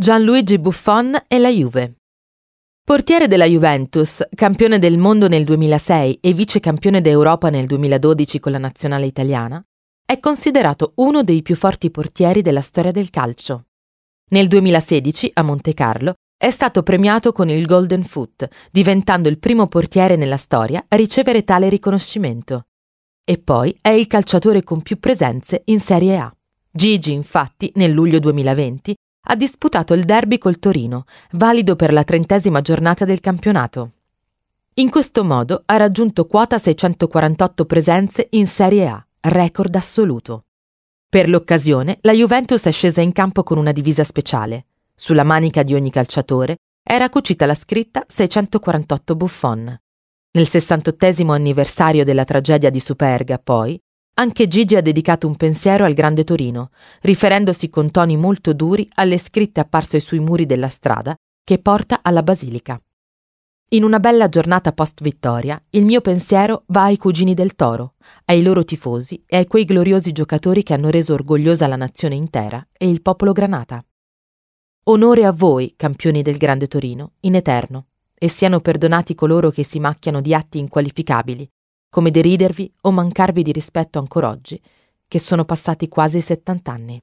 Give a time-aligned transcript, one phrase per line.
[0.00, 1.96] Gianluigi Buffon e la Juve.
[2.84, 8.52] Portiere della Juventus, campione del mondo nel 2006 e vice campione d'Europa nel 2012 con
[8.52, 9.60] la nazionale italiana,
[10.06, 13.64] è considerato uno dei più forti portieri della storia del calcio.
[14.30, 19.66] Nel 2016, a Monte Carlo, è stato premiato con il Golden Foot, diventando il primo
[19.66, 22.66] portiere nella storia a ricevere tale riconoscimento.
[23.24, 26.32] E poi è il calciatore con più presenze in Serie A.
[26.70, 32.60] Gigi, infatti, nel luglio 2020 ha disputato il derby col Torino, valido per la trentesima
[32.60, 33.92] giornata del campionato.
[34.74, 40.44] In questo modo ha raggiunto quota 648 presenze in Serie A, record assoluto.
[41.08, 44.66] Per l'occasione, la Juventus è scesa in campo con una divisa speciale.
[44.94, 49.80] Sulla manica di ogni calciatore era cucita la scritta 648 Buffon.
[50.30, 53.80] Nel 68 anniversario della tragedia di Superga, poi,
[54.18, 56.70] anche Gigi ha dedicato un pensiero al Grande Torino,
[57.02, 61.14] riferendosi con toni molto duri alle scritte apparse sui muri della strada
[61.44, 62.80] che porta alla Basilica.
[63.70, 68.64] In una bella giornata post-vittoria, il mio pensiero va ai cugini del Toro, ai loro
[68.64, 73.02] tifosi e a quei gloriosi giocatori che hanno reso orgogliosa la nazione intera e il
[73.02, 73.84] popolo granata.
[74.84, 79.78] Onore a voi, campioni del Grande Torino, in eterno, e siano perdonati coloro che si
[79.78, 81.48] macchiano di atti inqualificabili,
[81.88, 84.60] come deridervi o mancarvi di rispetto ancora oggi,
[85.06, 87.02] che sono passati quasi 70 anni.